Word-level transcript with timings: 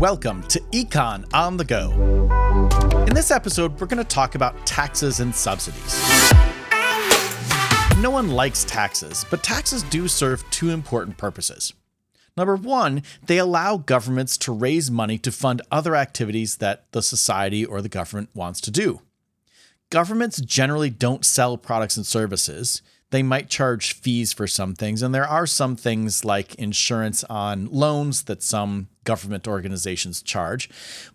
Welcome 0.00 0.44
to 0.44 0.60
Econ 0.72 1.26
on 1.34 1.58
the 1.58 1.64
Go. 1.66 1.90
In 3.06 3.12
this 3.12 3.30
episode, 3.30 3.78
we're 3.78 3.86
going 3.86 4.02
to 4.02 4.04
talk 4.04 4.34
about 4.34 4.56
taxes 4.64 5.20
and 5.20 5.34
subsidies. 5.34 5.92
No 7.98 8.08
one 8.10 8.30
likes 8.30 8.64
taxes, 8.64 9.26
but 9.28 9.42
taxes 9.42 9.82
do 9.82 10.08
serve 10.08 10.42
two 10.50 10.70
important 10.70 11.18
purposes. 11.18 11.74
Number 12.34 12.56
one, 12.56 13.02
they 13.26 13.36
allow 13.36 13.76
governments 13.76 14.38
to 14.38 14.52
raise 14.52 14.90
money 14.90 15.18
to 15.18 15.30
fund 15.30 15.60
other 15.70 15.94
activities 15.94 16.56
that 16.56 16.90
the 16.92 17.02
society 17.02 17.62
or 17.62 17.82
the 17.82 17.90
government 17.90 18.30
wants 18.32 18.62
to 18.62 18.70
do. 18.70 19.02
Governments 19.90 20.40
generally 20.40 20.88
don't 20.88 21.26
sell 21.26 21.58
products 21.58 21.98
and 21.98 22.06
services, 22.06 22.80
they 23.10 23.22
might 23.22 23.50
charge 23.50 23.92
fees 23.92 24.32
for 24.32 24.46
some 24.46 24.74
things, 24.74 25.02
and 25.02 25.14
there 25.14 25.26
are 25.26 25.46
some 25.46 25.76
things 25.76 26.24
like 26.24 26.54
insurance 26.54 27.24
on 27.24 27.68
loans 27.70 28.24
that 28.24 28.42
some 28.42 28.88
government 29.04 29.48
organizations 29.48 30.22
charge. 30.22 30.70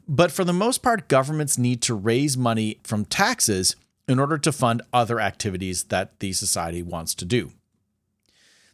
But 0.07 0.31
for 0.31 0.43
the 0.43 0.53
most 0.53 0.83
part, 0.83 1.07
governments 1.07 1.57
need 1.57 1.81
to 1.83 1.95
raise 1.95 2.37
money 2.37 2.79
from 2.83 3.05
taxes 3.05 3.75
in 4.07 4.19
order 4.19 4.37
to 4.37 4.51
fund 4.51 4.81
other 4.93 5.19
activities 5.19 5.85
that 5.85 6.19
the 6.19 6.33
society 6.33 6.83
wants 6.83 7.15
to 7.15 7.25
do. 7.25 7.51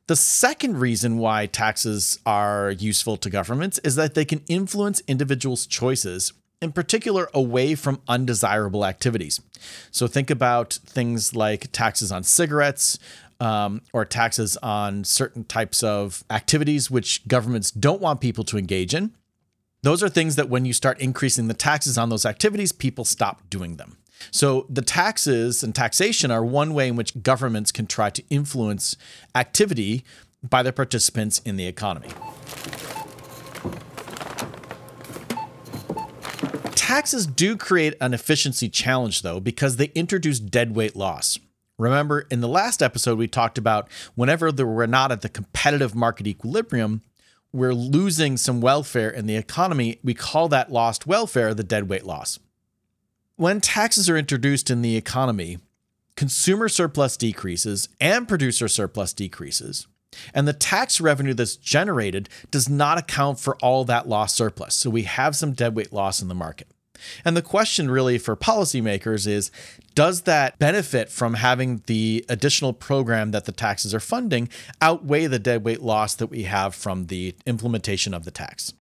The 0.07 0.15
second 0.15 0.77
reason 0.77 1.19
why 1.19 1.45
taxes 1.45 2.19
are 2.25 2.71
useful 2.71 3.17
to 3.17 3.29
governments 3.29 3.79
is 3.83 3.95
that 3.95 4.13
they 4.13 4.25
can 4.25 4.41
influence 4.49 5.01
individuals' 5.07 5.67
choices, 5.67 6.33
in 6.61 6.71
particular 6.71 7.29
away 7.33 7.75
from 7.75 8.01
undesirable 8.07 8.85
activities. 8.85 9.41
So 9.91 10.07
think 10.07 10.29
about 10.29 10.73
things 10.85 11.35
like 11.35 11.71
taxes 11.71 12.11
on 12.11 12.23
cigarettes, 12.23 12.99
um, 13.39 13.81
or 13.91 14.05
taxes 14.05 14.55
on 14.57 15.03
certain 15.03 15.43
types 15.43 15.81
of 15.81 16.23
activities 16.29 16.91
which 16.91 17.27
governments 17.27 17.71
don't 17.71 17.99
want 17.99 18.21
people 18.21 18.43
to 18.45 18.57
engage 18.57 18.93
in. 18.93 19.15
Those 19.81 20.03
are 20.03 20.09
things 20.09 20.35
that 20.35 20.47
when 20.47 20.63
you 20.63 20.73
start 20.73 20.99
increasing 20.99 21.47
the 21.47 21.55
taxes 21.55 21.97
on 21.97 22.09
those 22.09 22.23
activities, 22.23 22.71
people 22.71 23.03
stop 23.03 23.49
doing 23.49 23.77
them. 23.77 23.97
So 24.29 24.67
the 24.69 24.83
taxes 24.83 25.63
and 25.63 25.73
taxation 25.73 26.29
are 26.29 26.45
one 26.45 26.75
way 26.75 26.87
in 26.87 26.95
which 26.95 27.23
governments 27.23 27.71
can 27.71 27.87
try 27.87 28.11
to 28.11 28.23
influence 28.29 28.95
activity 29.33 30.03
by 30.47 30.61
their 30.61 30.71
participants 30.71 31.39
in 31.39 31.57
the 31.57 31.65
economy. 31.65 32.09
Taxes 36.75 37.25
do 37.25 37.55
create 37.57 37.95
an 38.01 38.13
efficiency 38.13 38.69
challenge, 38.69 39.21
though, 39.21 39.39
because 39.39 39.77
they 39.77 39.91
introduce 39.95 40.39
deadweight 40.39 40.95
loss. 40.95 41.39
Remember, 41.77 42.21
in 42.29 42.41
the 42.41 42.47
last 42.47 42.83
episode, 42.83 43.17
we 43.17 43.27
talked 43.27 43.57
about 43.57 43.89
whenever 44.15 44.51
we're 44.51 44.85
not 44.85 45.11
at 45.11 45.21
the 45.21 45.29
competitive 45.29 45.95
market 45.95 46.27
equilibrium, 46.27 47.01
we're 47.53 47.73
losing 47.73 48.37
some 48.37 48.61
welfare 48.61 49.09
in 49.09 49.25
the 49.25 49.35
economy. 49.35 49.99
We 50.03 50.13
call 50.13 50.47
that 50.49 50.71
lost 50.71 51.07
welfare 51.07 51.53
the 51.53 51.63
deadweight 51.63 52.05
loss. 52.05 52.39
When 53.35 53.59
taxes 53.59 54.09
are 54.09 54.17
introduced 54.17 54.69
in 54.69 54.81
the 54.81 54.95
economy, 54.95 55.57
consumer 56.15 56.69
surplus 56.69 57.17
decreases 57.17 57.89
and 57.99 58.27
producer 58.27 58.67
surplus 58.67 59.13
decreases. 59.13 59.87
And 60.33 60.47
the 60.47 60.53
tax 60.53 60.99
revenue 60.99 61.33
that's 61.33 61.55
generated 61.55 62.29
does 62.49 62.69
not 62.69 62.97
account 62.97 63.39
for 63.39 63.55
all 63.57 63.85
that 63.85 64.07
lost 64.07 64.35
surplus. 64.35 64.75
So 64.75 64.89
we 64.89 65.03
have 65.03 65.35
some 65.35 65.53
deadweight 65.53 65.93
loss 65.93 66.21
in 66.21 66.27
the 66.27 66.35
market. 66.35 66.67
And 67.25 67.35
the 67.35 67.41
question 67.41 67.89
really 67.89 68.17
for 68.17 68.35
policymakers 68.35 69.27
is 69.27 69.51
does 69.95 70.21
that 70.21 70.59
benefit 70.59 71.09
from 71.09 71.35
having 71.35 71.81
the 71.87 72.23
additional 72.29 72.73
program 72.73 73.31
that 73.31 73.45
the 73.45 73.51
taxes 73.51 73.93
are 73.93 73.99
funding 73.99 74.49
outweigh 74.81 75.27
the 75.27 75.39
deadweight 75.39 75.81
loss 75.81 76.15
that 76.15 76.27
we 76.27 76.43
have 76.43 76.75
from 76.75 77.07
the 77.07 77.35
implementation 77.45 78.13
of 78.13 78.23
the 78.23 78.31
tax? 78.31 78.73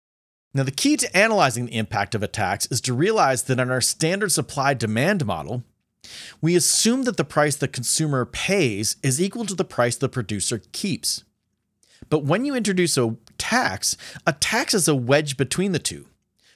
Now, 0.54 0.62
the 0.62 0.70
key 0.70 0.96
to 0.96 1.16
analyzing 1.16 1.66
the 1.66 1.76
impact 1.76 2.14
of 2.14 2.22
a 2.22 2.28
tax 2.28 2.66
is 2.70 2.80
to 2.82 2.94
realize 2.94 3.44
that 3.44 3.60
in 3.60 3.70
our 3.70 3.82
standard 3.82 4.32
supply 4.32 4.74
demand 4.74 5.26
model, 5.26 5.62
we 6.40 6.56
assume 6.56 7.02
that 7.04 7.16
the 7.16 7.24
price 7.24 7.56
the 7.56 7.68
consumer 7.68 8.24
pays 8.24 8.96
is 9.02 9.20
equal 9.20 9.46
to 9.46 9.54
the 9.54 9.64
price 9.64 9.96
the 9.96 10.08
producer 10.08 10.62
keeps. 10.72 11.24
But 12.08 12.24
when 12.24 12.44
you 12.44 12.54
introduce 12.54 12.96
a 12.96 13.16
tax, 13.38 13.96
a 14.26 14.32
tax 14.32 14.74
is 14.74 14.88
a 14.88 14.94
wedge 14.94 15.36
between 15.36 15.72
the 15.72 15.78
two. 15.78 16.06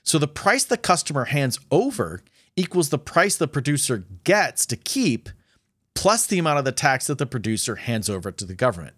So 0.03 0.19
the 0.19 0.29
price 0.29 0.65
the 0.65 0.77
customer 0.77 1.27
hands 1.27 1.59
over 1.71 2.23
equals 2.57 2.91
the 2.91 2.99
price 2.99 3.37
the 3.37 3.49
producer 3.49 4.07
gets 4.25 4.67
to 4.67 4.77
keep 4.77 5.29
plus 5.95 6.27
the 6.27 6.39
amount 6.39 6.59
of 6.59 6.65
the 6.65 6.73
tax 6.73 7.07
that 7.07 7.19
the 7.19 7.27
producer 7.27 7.77
hands 7.77 8.09
over 8.09 8.33
to 8.33 8.45
the 8.45 8.55
government. 8.55 8.97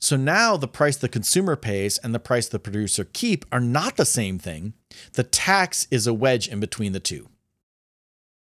So 0.00 0.16
now 0.16 0.56
the 0.56 0.68
price 0.68 0.96
the 0.96 1.08
consumer 1.08 1.56
pays 1.56 1.98
and 1.98 2.14
the 2.14 2.18
price 2.18 2.48
the 2.48 2.58
producer 2.58 3.04
keep 3.04 3.44
are 3.50 3.60
not 3.60 3.96
the 3.96 4.04
same 4.04 4.38
thing. 4.38 4.74
The 5.14 5.22
tax 5.22 5.86
is 5.90 6.06
a 6.06 6.14
wedge 6.14 6.48
in 6.48 6.60
between 6.60 6.92
the 6.92 7.00
two. 7.00 7.28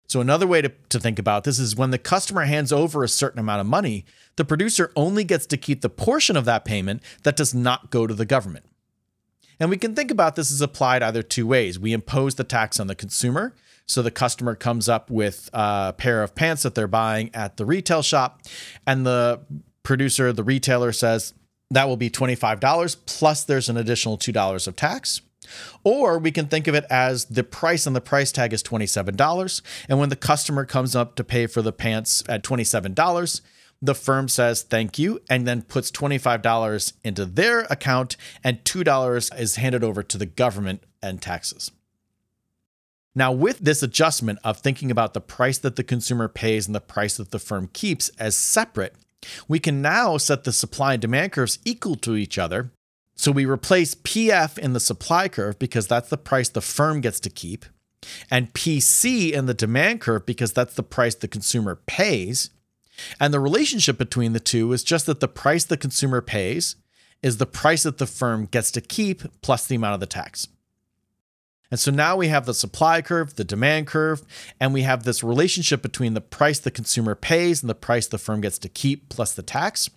So 0.06 0.20
another 0.20 0.47
way 0.47 0.62
to, 0.62 0.70
to 0.91 1.00
think 1.00 1.19
about 1.19 1.44
this 1.44 1.59
is 1.59 1.76
when 1.76 1.91
the 1.91 1.98
customer 1.98 2.42
hands 2.42 2.72
over 2.72 3.03
a 3.03 3.09
certain 3.09 3.41
amount 3.41 3.60
of 3.60 3.66
money, 3.66 4.04
the 4.37 4.44
producer 4.44 4.92
only 4.97 5.25
gets 5.25 5.47
to 5.47 5.56
keep 5.56 5.81
the 5.81 5.88
portion 5.88 6.37
of 6.37 6.44
that 6.44 6.65
payment 6.65 7.03
that 7.22 7.37
does 7.37 7.54
not 7.54 7.91
go 7.91 8.06
to 8.06 8.14
the 8.14 8.26
government. 8.26 8.66
And 9.59 9.70
we 9.70 9.76
can 9.76 9.94
think 9.94 10.10
about 10.10 10.37
this 10.37 10.50
as 10.53 10.60
applied 10.60 11.03
either 11.03 11.22
two 11.22 11.47
ways. 11.47 11.78
We 11.78 11.93
impose 11.93 12.34
the 12.34 12.44
tax 12.44 12.78
on 12.81 12.87
the 12.87 12.94
consumer. 12.94 13.54
So 13.87 14.03
the 14.03 14.10
customer 14.10 14.54
comes 14.54 14.88
up 14.88 15.10
with 15.10 15.48
a 15.53 15.94
pair 15.97 16.22
of 16.22 16.34
pants 16.34 16.62
that 16.62 16.75
they're 16.75 16.88
buying 16.88 17.31
at 17.34 17.56
the 17.56 17.66
retail 17.66 18.03
shop, 18.03 18.41
and 18.87 19.04
the 19.04 19.41
producer, 19.82 20.32
the 20.32 20.43
retailer 20.43 20.91
says 20.91 21.34
that 21.70 21.88
will 21.88 21.97
be 21.97 22.09
$25 22.09 22.97
plus 23.06 23.44
there's 23.44 23.69
an 23.69 23.76
additional 23.76 24.16
$2 24.16 24.66
of 24.66 24.76
tax. 24.76 25.20
Or 25.82 26.19
we 26.19 26.31
can 26.31 26.47
think 26.47 26.66
of 26.66 26.75
it 26.75 26.84
as 26.91 27.27
the 27.27 27.44
price 27.44 27.87
on 27.87 27.93
the 27.93 28.00
price 28.00 28.32
tag 28.32 28.53
is 28.53 28.62
$27. 28.62 29.62
And 29.88 29.99
when 29.99 30.09
the 30.09 30.16
customer 30.16 30.65
comes 30.65 30.97
up 30.97 31.15
to 31.16 31.25
pay 31.25 31.47
for 31.47 31.62
the 31.62 31.72
pants 31.72 32.22
at 32.28 32.43
$27, 32.43 33.41
the 33.82 33.94
firm 33.94 34.28
says 34.28 34.62
thank 34.62 34.99
you 34.99 35.21
and 35.28 35.47
then 35.47 35.62
puts 35.62 35.91
$25 35.91 36.93
into 37.05 37.27
their 37.27 37.60
account 37.71 38.16
and 38.43 38.65
$2 38.65 39.38
is 39.38 39.56
handed 39.56 39.84
over 39.84 40.03
to 40.03 40.16
the 40.16 40.27
government 40.27 40.82
and 41.03 41.21
taxes. 41.21 41.71
Now, 43.15 43.31
with 43.31 43.61
this 43.61 43.82
adjustment 43.82 44.41
of 44.43 44.59
thinking 44.59 44.91
about 44.91 45.15
the 45.15 45.21
price 45.21 45.59
that 45.59 45.76
the 45.76 45.84
consumer 45.84 46.28
pays 46.28 46.66
and 46.66 46.75
the 46.75 46.81
price 46.81 47.16
that 47.19 47.31
the 47.31 47.38
firm 47.38 47.69
keeps 47.72 48.09
as 48.19 48.34
separate, 48.34 48.94
we 49.47 49.59
can 49.59 49.81
now 49.81 50.16
set 50.16 50.44
the 50.44 50.53
supply 50.53 50.94
and 50.94 51.03
demand 51.03 51.32
curves 51.32 51.59
equal 51.65 51.94
to 51.97 52.16
each 52.16 52.38
other. 52.38 52.72
So 53.16 53.30
we 53.30 53.47
replace 53.47 53.94
PF 53.94 54.58
in 54.58 54.72
the 54.72 54.80
supply 54.80 55.28
curve 55.28 55.58
because 55.58 55.86
that's 55.86 56.08
the 56.08 56.19
price 56.19 56.48
the 56.48 56.60
firm 56.60 57.00
gets 57.00 57.20
to 57.20 57.30
keep, 57.30 57.64
and 58.30 58.52
PC 58.52 59.32
in 59.32 59.47
the 59.47 59.54
demand 59.54 60.00
curve 60.00 60.26
because 60.26 60.52
that's 60.52 60.75
the 60.75 60.82
price 60.82 61.14
the 61.14 61.28
consumer 61.28 61.76
pays. 61.86 62.50
And 63.19 63.32
the 63.32 63.41
relationship 63.41 63.98
between 63.98 64.32
the 64.32 64.41
two 64.41 64.72
is 64.72 64.84
just 64.84 65.06
that 65.06 65.20
the 65.20 65.28
price 65.28 65.64
the 65.64 65.76
consumer 65.76 66.20
pays 66.20 66.76
is 67.22 67.38
the 67.38 67.47
price 67.47 67.84
that 67.84 67.98
the 67.98 68.06
firm 68.06 68.47
gets 68.47 68.70
to 68.72 68.80
keep 68.80 69.22
plus 69.41 69.66
the 69.66 69.76
amount 69.76 69.94
of 69.94 70.00
the 70.00 70.06
tax. 70.06 70.48
And 71.70 71.81
so 71.81 71.91
now 71.91 72.16
we 72.16 72.28
have 72.28 72.46
the 72.46 72.54
supply 72.54 73.02
curve, 73.02 73.34
the 73.34 73.44
demand 73.44 73.86
curve, 73.86 74.22
and 74.60 74.72
we 74.72 74.82
have 74.82 75.02
this 75.02 75.25
relationship 75.25 75.82
between 75.82 76.14
the 76.14 76.20
price 76.20 76.60
the 76.60 76.70
consumer 76.70 77.14
pays 77.14 77.62
and 77.62 77.70
the 77.70 77.75
price 77.75 78.06
the 78.06 78.19
firm 78.19 78.42
gets 78.42 78.58
to 78.58 78.69
keep 78.69 79.08
plus 79.08 79.32
the 79.32 79.42
tax. 79.42 79.91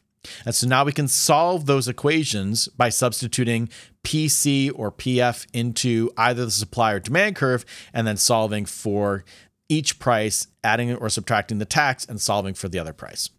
And 0.46 0.54
so 0.54 0.68
now 0.68 0.84
we 0.84 0.92
can 0.92 1.08
solve 1.08 1.66
those 1.66 1.88
equations 1.88 2.68
by 2.68 2.90
substituting 2.90 3.70
PC 4.04 4.72
or 4.74 4.92
PF 4.92 5.46
into 5.54 6.12
either 6.18 6.46
the 6.46 6.52
supply 6.52 6.94
or 6.94 7.00
demand 7.00 7.36
curve 7.36 7.66
and 7.94 8.08
then 8.08 8.18
solving 8.18 8.66
for 8.66 9.24
each 9.70 10.00
price, 10.00 10.48
adding 10.64 10.94
or 10.96 11.10
subtracting 11.10 11.60
the 11.60 11.66
tax, 11.66 12.06
and 12.06 12.22
solving 12.22 12.54
for 12.54 12.70
the 12.70 12.80
other 12.80 12.94
price. 12.94 13.30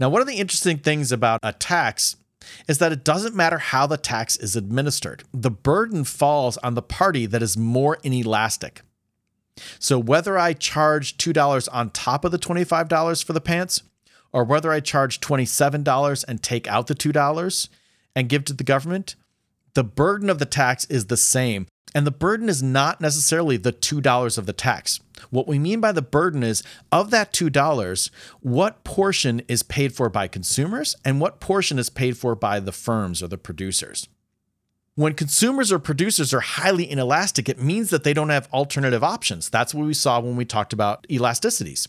Now, 0.00 0.08
one 0.08 0.20
of 0.20 0.26
the 0.26 0.34
interesting 0.34 0.78
things 0.78 1.12
about 1.12 1.40
a 1.42 1.52
tax 1.52 2.16
is 2.68 2.78
that 2.78 2.92
it 2.92 3.04
doesn't 3.04 3.34
matter 3.34 3.58
how 3.58 3.86
the 3.86 3.96
tax 3.96 4.36
is 4.36 4.56
administered. 4.56 5.24
The 5.32 5.50
burden 5.50 6.04
falls 6.04 6.56
on 6.58 6.74
the 6.74 6.82
party 6.82 7.26
that 7.26 7.42
is 7.42 7.56
more 7.56 7.98
inelastic. 8.02 8.82
So, 9.78 9.98
whether 9.98 10.36
I 10.36 10.52
charge 10.52 11.16
$2 11.16 11.68
on 11.72 11.90
top 11.90 12.24
of 12.24 12.32
the 12.32 12.38
$25 12.38 13.24
for 13.24 13.32
the 13.32 13.40
pants, 13.40 13.82
or 14.34 14.42
whether 14.42 14.72
I 14.72 14.80
charge 14.80 15.20
$27 15.20 16.24
and 16.26 16.42
take 16.42 16.66
out 16.66 16.88
the 16.88 16.94
$2 16.94 17.68
and 18.16 18.28
give 18.28 18.44
to 18.46 18.52
the 18.52 18.64
government, 18.64 19.14
the 19.74 19.84
burden 19.84 20.28
of 20.28 20.40
the 20.40 20.44
tax 20.44 20.84
is 20.86 21.06
the 21.06 21.16
same. 21.16 21.68
And 21.94 22.04
the 22.04 22.10
burden 22.10 22.48
is 22.48 22.60
not 22.60 23.00
necessarily 23.00 23.56
the 23.56 23.72
$2 23.72 24.36
of 24.36 24.46
the 24.46 24.52
tax. 24.52 24.98
What 25.30 25.46
we 25.46 25.60
mean 25.60 25.80
by 25.80 25.92
the 25.92 26.02
burden 26.02 26.42
is 26.42 26.64
of 26.90 27.12
that 27.12 27.32
$2, 27.32 28.10
what 28.40 28.82
portion 28.82 29.42
is 29.46 29.62
paid 29.62 29.94
for 29.94 30.10
by 30.10 30.26
consumers 30.26 30.96
and 31.04 31.20
what 31.20 31.38
portion 31.38 31.78
is 31.78 31.88
paid 31.88 32.16
for 32.16 32.34
by 32.34 32.58
the 32.58 32.72
firms 32.72 33.22
or 33.22 33.28
the 33.28 33.38
producers. 33.38 34.08
When 34.96 35.14
consumers 35.14 35.70
or 35.70 35.78
producers 35.78 36.34
are 36.34 36.40
highly 36.40 36.90
inelastic, 36.90 37.48
it 37.48 37.62
means 37.62 37.90
that 37.90 38.02
they 38.02 38.14
don't 38.14 38.30
have 38.30 38.52
alternative 38.52 39.04
options. 39.04 39.48
That's 39.48 39.72
what 39.72 39.86
we 39.86 39.94
saw 39.94 40.18
when 40.18 40.34
we 40.34 40.44
talked 40.44 40.72
about 40.72 41.06
elasticities. 41.08 41.86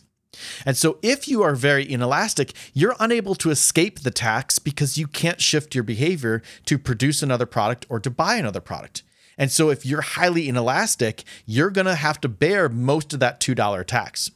And 0.65 0.77
so, 0.77 0.97
if 1.01 1.27
you 1.27 1.43
are 1.43 1.55
very 1.55 1.89
inelastic, 1.89 2.53
you're 2.73 2.95
unable 2.99 3.35
to 3.35 3.51
escape 3.51 3.99
the 3.99 4.11
tax 4.11 4.59
because 4.59 4.97
you 4.97 5.07
can't 5.07 5.41
shift 5.41 5.75
your 5.75 5.83
behavior 5.83 6.41
to 6.65 6.77
produce 6.77 7.21
another 7.21 7.45
product 7.45 7.85
or 7.89 7.99
to 7.99 8.09
buy 8.09 8.35
another 8.35 8.61
product. 8.61 9.03
And 9.37 9.51
so 9.51 9.69
if 9.69 9.85
you're 9.85 10.01
highly 10.01 10.47
inelastic, 10.47 11.23
you're 11.45 11.69
going 11.69 11.87
to 11.87 11.95
have 11.95 12.21
to 12.21 12.29
bear 12.29 12.69
most 12.69 13.13
of 13.13 13.19
that 13.19 13.39
$2 13.39 13.85
tax. 13.85 14.31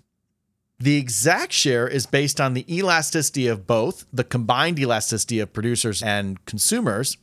The 0.80 0.98
exact 0.98 1.52
share 1.52 1.88
is 1.88 2.06
based 2.06 2.40
on 2.40 2.54
the 2.54 2.66
elasticity 2.74 3.48
of 3.48 3.68
both, 3.68 4.06
the 4.14 4.24
combined 4.24 4.80
elasticity 4.80 5.40
of 5.40 5.52
producers 5.52 6.02
and 6.02 6.44
consumers. 6.46 7.18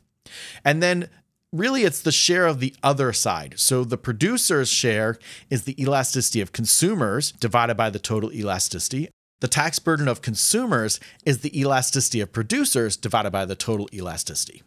And 0.63 0.83
then 0.83 1.09
really 1.53 1.83
it's 1.83 2.01
the 2.01 2.11
share 2.11 2.45
of 2.45 2.59
the 2.59 2.75
other 2.83 3.13
side. 3.13 3.55
So 3.57 3.83
the 3.83 3.97
producer's 3.97 4.69
share 4.69 5.17
is 5.49 5.63
the 5.63 5.81
elasticity 5.81 6.41
of 6.41 6.51
consumers 6.51 7.31
divided 7.31 7.75
by 7.77 7.89
the 7.89 7.99
total 7.99 8.31
elasticity. 8.33 9.09
The 9.39 9.47
tax 9.47 9.79
burden 9.79 10.07
of 10.07 10.21
consumers 10.21 10.99
is 11.25 11.39
the 11.39 11.59
elasticity 11.59 12.21
of 12.21 12.33
producers 12.33 12.97
divided 12.97 13.31
by 13.31 13.45
the 13.45 13.55
total 13.55 13.87
elasticity. 13.93 14.63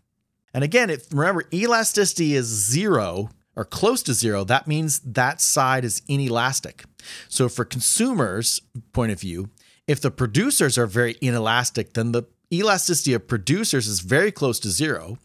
And 0.54 0.64
again, 0.64 0.90
if 0.90 1.12
remember 1.12 1.44
elasticity 1.52 2.34
is 2.34 2.46
0 2.46 3.30
or 3.56 3.64
close 3.64 4.02
to 4.04 4.14
0, 4.14 4.44
that 4.44 4.66
means 4.68 5.00
that 5.00 5.40
side 5.40 5.84
is 5.84 6.02
inelastic. 6.08 6.84
So 7.28 7.48
for 7.48 7.64
consumers 7.64 8.60
point 8.92 9.12
of 9.12 9.20
view, 9.20 9.50
if 9.86 10.00
the 10.00 10.10
producers 10.10 10.78
are 10.78 10.86
very 10.86 11.16
inelastic, 11.20 11.94
then 11.94 12.12
the 12.12 12.24
elasticity 12.52 13.12
of 13.12 13.26
producers 13.26 13.88
is 13.88 14.00
very 14.00 14.30
close 14.30 14.60
to 14.60 14.70
0. 14.70 15.18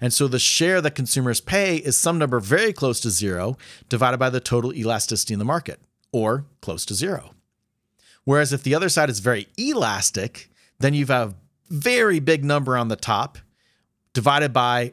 And 0.00 0.12
so 0.12 0.28
the 0.28 0.38
share 0.38 0.80
that 0.80 0.94
consumers 0.94 1.40
pay 1.40 1.76
is 1.76 1.96
some 1.96 2.18
number 2.18 2.40
very 2.40 2.72
close 2.72 3.00
to 3.00 3.10
0 3.10 3.56
divided 3.88 4.18
by 4.18 4.30
the 4.30 4.40
total 4.40 4.74
elasticity 4.74 5.32
in 5.32 5.38
the 5.38 5.44
market 5.44 5.80
or 6.12 6.44
close 6.60 6.84
to 6.86 6.94
0. 6.94 7.34
Whereas 8.24 8.52
if 8.52 8.62
the 8.62 8.74
other 8.74 8.88
side 8.88 9.10
is 9.10 9.20
very 9.20 9.48
elastic, 9.56 10.50
then 10.78 10.94
you 10.94 11.06
have 11.06 11.30
a 11.30 11.34
very 11.70 12.20
big 12.20 12.44
number 12.44 12.76
on 12.76 12.88
the 12.88 12.96
top 12.96 13.38
divided 14.12 14.52
by 14.52 14.92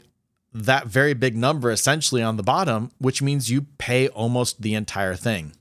that 0.53 0.87
very 0.87 1.13
big 1.13 1.35
number 1.35 1.69
essentially 1.69 2.21
on 2.21 2.37
the 2.37 2.43
bottom, 2.43 2.91
which 2.97 3.21
means 3.21 3.51
you 3.51 3.63
pay 3.77 4.07
almost 4.07 4.61
the 4.61 4.73
entire 4.73 5.15
thing. 5.15 5.53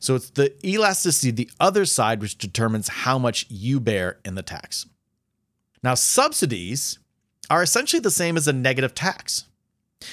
So 0.00 0.16
it's 0.16 0.30
the 0.30 0.54
elasticity, 0.66 1.30
the 1.30 1.50
other 1.60 1.84
side, 1.84 2.20
which 2.20 2.36
determines 2.36 2.88
how 2.88 3.18
much 3.18 3.46
you 3.48 3.80
bear 3.80 4.18
in 4.24 4.34
the 4.34 4.42
tax. 4.42 4.86
Now, 5.82 5.94
subsidies 5.94 6.98
are 7.50 7.62
essentially 7.62 8.00
the 8.00 8.10
same 8.10 8.36
as 8.36 8.48
a 8.48 8.52
negative 8.52 8.94
tax. 8.94 9.44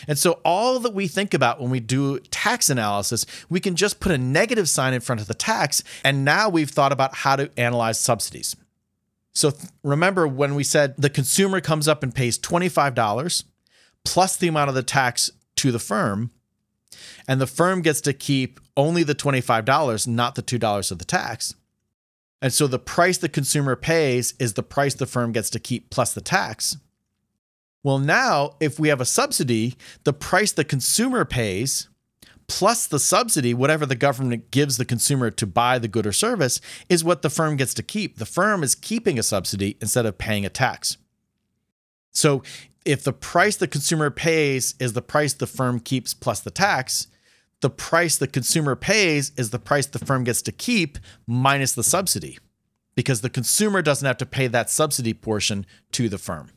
And 0.07 0.17
so, 0.17 0.39
all 0.43 0.79
that 0.79 0.93
we 0.93 1.07
think 1.07 1.33
about 1.33 1.61
when 1.61 1.69
we 1.69 1.79
do 1.79 2.19
tax 2.19 2.69
analysis, 2.69 3.25
we 3.49 3.59
can 3.59 3.75
just 3.75 3.99
put 3.99 4.11
a 4.11 4.17
negative 4.17 4.67
sign 4.67 4.93
in 4.93 5.01
front 5.01 5.21
of 5.21 5.27
the 5.27 5.35
tax. 5.35 5.83
And 6.03 6.25
now 6.25 6.49
we've 6.49 6.71
thought 6.71 6.91
about 6.91 7.15
how 7.17 7.35
to 7.35 7.51
analyze 7.57 7.99
subsidies. 7.99 8.55
So, 9.33 9.51
th- 9.51 9.69
remember 9.83 10.27
when 10.27 10.55
we 10.55 10.63
said 10.63 10.95
the 10.97 11.09
consumer 11.09 11.61
comes 11.61 11.87
up 11.87 12.01
and 12.01 12.15
pays 12.15 12.39
$25 12.39 13.43
plus 14.03 14.37
the 14.37 14.47
amount 14.47 14.69
of 14.69 14.75
the 14.75 14.83
tax 14.83 15.29
to 15.57 15.71
the 15.71 15.79
firm, 15.79 16.31
and 17.27 17.39
the 17.39 17.47
firm 17.47 17.81
gets 17.81 18.01
to 18.01 18.13
keep 18.13 18.59
only 18.77 19.03
the 19.03 19.15
$25, 19.15 20.07
not 20.07 20.35
the 20.35 20.43
$2 20.43 20.91
of 20.91 20.99
the 20.99 21.05
tax. 21.05 21.55
And 22.41 22.53
so 22.53 22.67
the 22.67 22.79
price 22.79 23.17
the 23.17 23.29
consumer 23.29 23.75
pays 23.75 24.33
is 24.39 24.53
the 24.53 24.63
price 24.63 24.93
the 24.93 25.05
firm 25.05 25.31
gets 25.31 25.49
to 25.51 25.59
keep 25.59 25.89
plus 25.89 26.13
the 26.13 26.21
tax. 26.21 26.77
Well, 27.85 27.99
now 27.99 28.55
if 28.59 28.79
we 28.79 28.87
have 28.87 28.99
a 28.99 29.05
subsidy, 29.05 29.75
the 30.05 30.11
price 30.11 30.51
the 30.51 30.63
consumer 30.63 31.23
pays 31.23 31.87
plus 32.47 32.87
the 32.87 32.97
subsidy, 32.97 33.53
whatever 33.53 33.85
the 33.85 33.95
government 33.95 34.49
gives 34.49 34.77
the 34.77 34.85
consumer 34.85 35.29
to 35.29 35.45
buy 35.45 35.77
the 35.77 35.87
good 35.87 36.07
or 36.07 36.11
service, 36.11 36.59
is 36.89 37.03
what 37.03 37.21
the 37.21 37.29
firm 37.29 37.57
gets 37.57 37.75
to 37.75 37.83
keep. 37.83 38.17
The 38.17 38.25
firm 38.25 38.63
is 38.63 38.73
keeping 38.73 39.19
a 39.19 39.23
subsidy 39.23 39.77
instead 39.81 40.07
of 40.07 40.17
paying 40.17 40.47
a 40.47 40.49
tax. 40.49 40.97
So 42.11 42.41
if 42.85 43.03
the 43.03 43.13
price 43.13 43.55
the 43.55 43.67
consumer 43.67 44.09
pays 44.09 44.73
is 44.79 44.93
the 44.93 45.03
price 45.03 45.33
the 45.33 45.45
firm 45.45 45.79
keeps 45.79 46.15
plus 46.15 46.39
the 46.39 46.49
tax, 46.49 47.05
the 47.61 47.69
price 47.69 48.17
the 48.17 48.27
consumer 48.27 48.75
pays 48.75 49.31
is 49.37 49.51
the 49.51 49.59
price 49.59 49.85
the 49.85 50.03
firm 50.03 50.23
gets 50.23 50.41
to 50.41 50.51
keep 50.51 50.97
minus 51.27 51.73
the 51.73 51.83
subsidy 51.83 52.39
because 52.95 53.21
the 53.21 53.29
consumer 53.29 53.83
doesn't 53.83 54.07
have 54.07 54.17
to 54.17 54.25
pay 54.25 54.47
that 54.47 54.71
subsidy 54.71 55.13
portion 55.13 55.67
to 55.91 56.09
the 56.09 56.17
firm. 56.17 56.49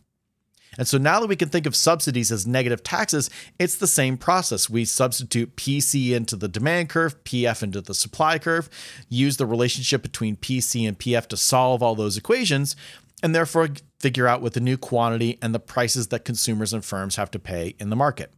And 0.77 0.87
so 0.87 0.99
now 0.99 1.21
that 1.21 1.29
we 1.29 1.37
can 1.37 1.49
think 1.49 1.67
of 1.67 1.75
subsidies 1.75 2.31
as 2.31 2.47
negative 2.47 2.83
taxes, 2.83 3.31
it's 3.59 3.77
the 3.77 3.87
same 3.87 4.17
process. 4.17 4.69
We 4.69 4.85
substitute 4.85 5.57
PC 5.57 6.13
into 6.13 6.37
the 6.37 6.49
demand 6.49 6.89
curve, 6.91 7.23
PF 7.25 7.63
into 7.63 7.81
the 7.81 7.95
supply 7.95 8.39
curve, 8.39 8.69
use 9.09 9.37
the 9.37 9.47
relationship 9.47 10.03
between 10.03 10.37
PC 10.37 10.87
and 10.87 10.99
PF 10.99 11.27
to 11.29 11.37
solve 11.37 11.83
all 11.83 11.95
those 11.95 12.17
equations, 12.17 12.77
and 13.23 13.35
therefore 13.35 13.71
figure 13.99 14.29
out 14.29 14.43
what 14.43 14.53
the 14.53 14.61
new 14.61 14.77
quantity 14.77 15.39
and 15.43 15.55
the 15.55 15.61
prices 15.61 16.09
that 16.09 16.25
consumers 16.25 16.73
and 16.73 16.85
firms 16.85 17.17
have 17.17 17.31
to 17.33 17.39
pay 17.39 17.75
in 17.79 17.91
the 17.91 17.97
market. 17.97 18.33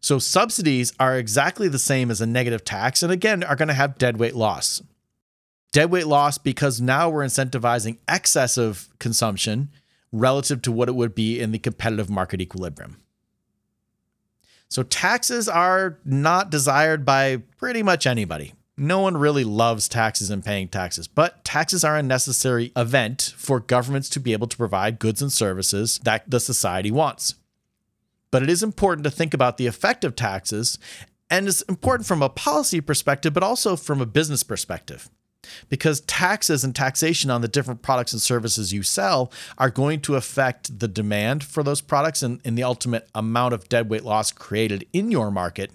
So 0.00 0.18
subsidies 0.18 0.92
are 1.00 1.18
exactly 1.18 1.68
the 1.68 1.78
same 1.78 2.10
as 2.10 2.20
a 2.20 2.26
negative 2.26 2.64
tax 2.64 3.02
and 3.02 3.10
again 3.10 3.42
are 3.42 3.56
going 3.56 3.68
to 3.68 3.74
have 3.74 3.98
deadweight 3.98 4.36
loss. 4.36 4.82
Deadweight 5.72 6.06
loss 6.06 6.38
because 6.38 6.80
now 6.80 7.10
we're 7.10 7.24
incentivizing 7.24 7.98
excessive 8.08 8.88
consumption 8.98 9.70
relative 10.12 10.62
to 10.62 10.72
what 10.72 10.88
it 10.88 10.94
would 10.94 11.14
be 11.14 11.40
in 11.40 11.52
the 11.52 11.58
competitive 11.58 12.08
market 12.08 12.40
equilibrium. 12.40 12.96
So 14.68 14.82
taxes 14.82 15.48
are 15.48 15.98
not 16.04 16.50
desired 16.50 17.04
by 17.04 17.38
pretty 17.56 17.82
much 17.82 18.06
anybody. 18.06 18.54
No 18.76 19.00
one 19.00 19.16
really 19.16 19.44
loves 19.44 19.88
taxes 19.88 20.30
and 20.30 20.44
paying 20.44 20.68
taxes, 20.68 21.08
but 21.08 21.44
taxes 21.44 21.82
are 21.82 21.96
a 21.96 22.02
necessary 22.02 22.70
event 22.76 23.34
for 23.36 23.58
governments 23.58 24.08
to 24.10 24.20
be 24.20 24.32
able 24.32 24.46
to 24.46 24.56
provide 24.56 25.00
goods 25.00 25.20
and 25.20 25.32
services 25.32 25.98
that 26.04 26.30
the 26.30 26.38
society 26.38 26.90
wants. 26.90 27.34
But 28.30 28.42
it 28.42 28.50
is 28.50 28.62
important 28.62 29.04
to 29.04 29.10
think 29.10 29.34
about 29.34 29.56
the 29.56 29.66
effect 29.66 30.04
of 30.04 30.14
taxes, 30.14 30.78
and 31.28 31.48
it's 31.48 31.62
important 31.62 32.06
from 32.06 32.22
a 32.22 32.28
policy 32.28 32.80
perspective, 32.80 33.34
but 33.34 33.42
also 33.42 33.74
from 33.74 34.00
a 34.00 34.06
business 34.06 34.42
perspective. 34.44 35.10
Because 35.68 36.00
taxes 36.02 36.64
and 36.64 36.74
taxation 36.74 37.30
on 37.30 37.40
the 37.40 37.48
different 37.48 37.82
products 37.82 38.12
and 38.12 38.20
services 38.20 38.72
you 38.72 38.82
sell 38.82 39.32
are 39.56 39.70
going 39.70 40.00
to 40.00 40.16
affect 40.16 40.78
the 40.78 40.88
demand 40.88 41.44
for 41.44 41.62
those 41.62 41.80
products 41.80 42.22
and, 42.22 42.40
and 42.44 42.58
the 42.58 42.64
ultimate 42.64 43.08
amount 43.14 43.54
of 43.54 43.68
deadweight 43.68 44.04
loss 44.04 44.32
created 44.32 44.86
in 44.92 45.10
your 45.10 45.30
market 45.30 45.70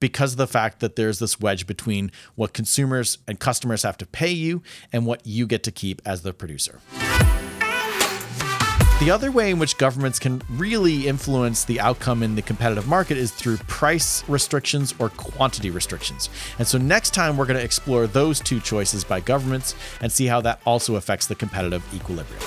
because 0.00 0.32
of 0.32 0.38
the 0.38 0.46
fact 0.46 0.80
that 0.80 0.96
there's 0.96 1.18
this 1.18 1.40
wedge 1.40 1.66
between 1.66 2.10
what 2.34 2.52
consumers 2.52 3.18
and 3.26 3.40
customers 3.40 3.82
have 3.82 3.96
to 3.98 4.06
pay 4.06 4.30
you 4.30 4.62
and 4.92 5.06
what 5.06 5.26
you 5.26 5.46
get 5.46 5.62
to 5.62 5.70
keep 5.70 6.02
as 6.04 6.22
the 6.22 6.32
producer. 6.32 6.80
The 8.98 9.10
other 9.10 9.30
way 9.30 9.50
in 9.50 9.58
which 9.58 9.76
governments 9.76 10.18
can 10.18 10.40
really 10.48 11.06
influence 11.06 11.66
the 11.66 11.80
outcome 11.80 12.22
in 12.22 12.34
the 12.34 12.40
competitive 12.40 12.88
market 12.88 13.18
is 13.18 13.30
through 13.30 13.58
price 13.58 14.26
restrictions 14.26 14.94
or 14.98 15.10
quantity 15.10 15.68
restrictions. 15.68 16.30
And 16.58 16.66
so 16.66 16.78
next 16.78 17.12
time 17.12 17.36
we're 17.36 17.44
going 17.44 17.58
to 17.58 17.64
explore 17.64 18.06
those 18.06 18.40
two 18.40 18.58
choices 18.58 19.04
by 19.04 19.20
governments 19.20 19.74
and 20.00 20.10
see 20.10 20.24
how 20.24 20.40
that 20.40 20.62
also 20.64 20.96
affects 20.96 21.26
the 21.26 21.34
competitive 21.34 21.84
equilibrium. 21.94 22.40